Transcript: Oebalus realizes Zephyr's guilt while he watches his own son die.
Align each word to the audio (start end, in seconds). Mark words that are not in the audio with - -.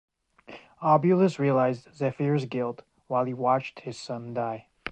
Oebalus 0.81 1.37
realizes 1.37 1.93
Zephyr's 1.93 2.45
guilt 2.45 2.81
while 3.05 3.25
he 3.25 3.35
watches 3.35 3.83
his 3.83 3.97
own 4.09 4.29
son 4.33 4.33
die. 4.33 4.67